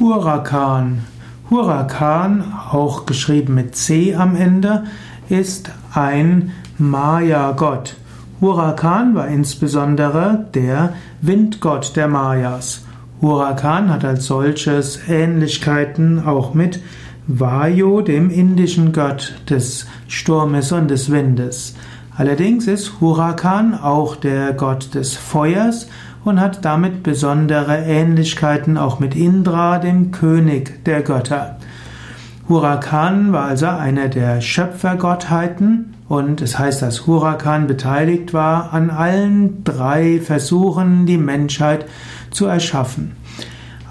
Hurakan. 0.00 1.00
Hurakan, 1.50 2.44
auch 2.70 3.04
geschrieben 3.04 3.54
mit 3.54 3.74
C 3.74 4.14
am 4.14 4.36
Ende, 4.36 4.84
ist 5.28 5.72
ein 5.92 6.52
Maya-Gott. 6.78 7.96
Hurakan 8.40 9.16
war 9.16 9.26
insbesondere 9.26 10.46
der 10.54 10.92
Windgott 11.20 11.96
der 11.96 12.06
Mayas. 12.06 12.84
Hurakan 13.20 13.92
hat 13.92 14.04
als 14.04 14.26
solches 14.26 15.00
Ähnlichkeiten 15.08 16.24
auch 16.24 16.54
mit 16.54 16.80
Vayu, 17.26 18.00
dem 18.00 18.30
indischen 18.30 18.92
Gott 18.92 19.34
des 19.50 19.88
Sturmes 20.06 20.70
und 20.70 20.92
des 20.92 21.10
Windes. 21.10 21.74
Allerdings 22.16 22.68
ist 22.68 23.00
Hurakan 23.00 23.74
auch 23.74 24.14
der 24.14 24.52
Gott 24.52 24.94
des 24.94 25.16
Feuers 25.16 25.88
und 26.28 26.40
hat 26.40 26.64
damit 26.64 27.02
besondere 27.02 27.78
Ähnlichkeiten 27.78 28.76
auch 28.76 29.00
mit 29.00 29.16
Indra, 29.16 29.78
dem 29.78 30.10
König 30.12 30.84
der 30.84 31.02
Götter. 31.02 31.56
Hurakan 32.48 33.32
war 33.32 33.44
also 33.44 33.66
einer 33.66 34.08
der 34.08 34.40
Schöpfergottheiten 34.40 35.94
und 36.08 36.40
es 36.40 36.58
heißt, 36.58 36.80
dass 36.82 37.06
Hurakan 37.06 37.66
beteiligt 37.66 38.32
war 38.32 38.72
an 38.72 38.90
allen 38.90 39.64
drei 39.64 40.20
Versuchen, 40.20 41.04
die 41.06 41.18
Menschheit 41.18 41.86
zu 42.30 42.46
erschaffen. 42.46 43.16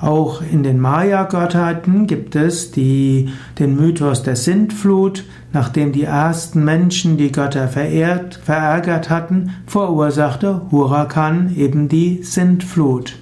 Auch 0.00 0.42
in 0.42 0.62
den 0.62 0.78
Maya-Gottheiten 0.78 2.06
gibt 2.06 2.36
es 2.36 2.70
die, 2.70 3.30
den 3.58 3.76
Mythos 3.76 4.22
der 4.22 4.36
Sintflut, 4.36 5.24
nachdem 5.52 5.92
die 5.92 6.04
ersten 6.04 6.64
Menschen 6.64 7.16
die 7.16 7.32
Götter 7.32 7.68
verehrt, 7.68 8.38
verärgert 8.44 9.08
hatten, 9.08 9.52
verursachte 9.66 10.62
Hurakan 10.70 11.54
eben 11.56 11.88
die 11.88 12.22
Sintflut. 12.22 13.16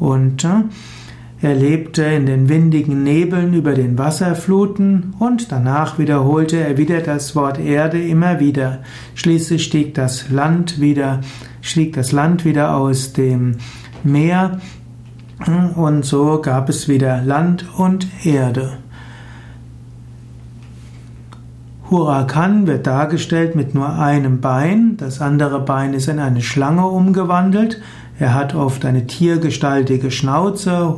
Und 0.00 0.44
äh, 0.44 0.64
er 1.40 1.54
lebte 1.54 2.02
in 2.02 2.26
den 2.26 2.48
windigen 2.48 3.04
Nebeln 3.04 3.54
über 3.54 3.74
den 3.74 3.96
Wasserfluten 3.96 5.14
und 5.20 5.52
danach 5.52 5.98
wiederholte 5.98 6.56
er 6.56 6.78
wieder 6.78 7.00
das 7.00 7.36
Wort 7.36 7.60
Erde 7.60 8.00
immer 8.00 8.40
wieder. 8.40 8.80
Schließlich 9.14 9.64
stieg 9.64 9.94
das 9.94 10.30
Land 10.30 10.80
wieder, 10.80 11.20
stieg 11.60 11.94
das 11.94 12.10
Land 12.10 12.44
wieder 12.44 12.76
aus 12.76 13.12
dem 13.12 13.56
Meer 14.04 14.60
und 15.48 16.04
so 16.04 16.40
gab 16.40 16.68
es 16.68 16.88
wieder 16.88 17.22
Land 17.22 17.64
und 17.76 18.06
Erde. 18.24 18.78
Hurakan 21.90 22.66
wird 22.66 22.86
dargestellt 22.86 23.54
mit 23.54 23.74
nur 23.74 23.98
einem 23.98 24.40
Bein, 24.40 24.96
das 24.96 25.20
andere 25.20 25.60
Bein 25.60 25.92
ist 25.92 26.08
in 26.08 26.18
eine 26.18 26.40
Schlange 26.40 26.86
umgewandelt. 26.86 27.82
Er 28.18 28.34
hat 28.34 28.54
oft 28.54 28.84
eine 28.84 29.06
tiergestaltige 29.06 30.10
Schnauze. 30.10 30.96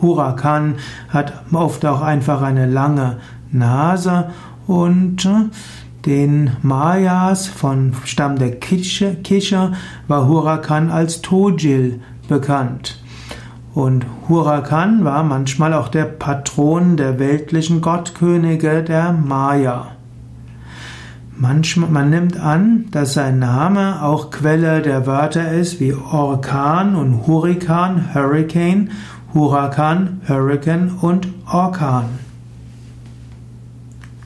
Hurakan 0.00 0.76
hat 1.08 1.32
oft 1.52 1.84
auch 1.84 2.00
einfach 2.00 2.42
eine 2.42 2.66
lange 2.66 3.18
Nase 3.50 4.30
und 4.66 5.28
den 6.06 6.52
Mayas 6.62 7.48
von 7.48 7.92
Stamm 8.04 8.38
der 8.38 8.58
Kische 8.60 9.72
war 10.06 10.26
Hurakan 10.26 10.90
als 10.90 11.20
Tojil 11.20 12.00
bekannt. 12.28 12.98
Und 13.78 14.06
Hurakan 14.28 15.04
war 15.04 15.22
manchmal 15.22 15.72
auch 15.72 15.86
der 15.86 16.02
Patron 16.02 16.96
der 16.96 17.20
weltlichen 17.20 17.80
Gottkönige 17.80 18.82
der 18.82 19.12
Maya. 19.12 19.92
Manchmal, 21.36 21.88
man 21.88 22.10
nimmt 22.10 22.40
an, 22.40 22.86
dass 22.90 23.14
sein 23.14 23.38
Name 23.38 24.02
auch 24.02 24.32
Quelle 24.32 24.82
der 24.82 25.06
Wörter 25.06 25.52
ist 25.52 25.78
wie 25.78 25.94
Orkan 25.94 26.96
und 26.96 27.28
Hurrikan, 27.28 28.12
Hurricane, 28.12 28.90
Hurakan, 29.32 30.22
Hurricane 30.26 30.90
und 31.00 31.28
Orkan. 31.48 32.06